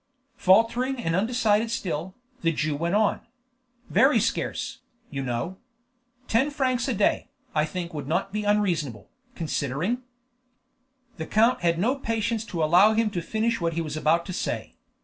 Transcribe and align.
Faltering 0.35 0.97
and 0.99 1.15
undecided 1.15 1.69
still, 1.69 2.15
the 2.41 2.51
Jew 2.51 2.75
went 2.75 2.95
on. 2.95 3.21
"Very 3.87 4.19
scarce, 4.19 4.79
you 5.11 5.21
know. 5.21 5.57
Ten 6.27 6.49
francs 6.49 6.87
a 6.87 6.95
day, 6.95 7.29
I 7.53 7.65
think, 7.65 7.93
would 7.93 8.07
not 8.07 8.33
be 8.33 8.43
unreasonable, 8.43 9.11
considering" 9.35 10.01
The 11.17 11.27
count 11.27 11.61
had 11.61 11.77
no 11.77 11.93
patience 11.93 12.43
to 12.45 12.63
allow 12.63 12.93
him 12.95 13.11
to 13.11 13.21
finish 13.21 13.61
what 13.61 13.73
he 13.73 13.81
was 13.81 13.95
about 13.95 14.25
to 14.25 14.33
say. 14.33 14.73